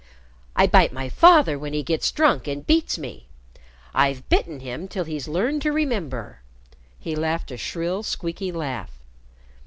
[0.55, 3.27] "I bite my father when he gets drunk and beats me.
[3.93, 6.39] I've bitten him till he's learned to remember."
[6.97, 8.89] He laughed a shrill, squeaking laugh.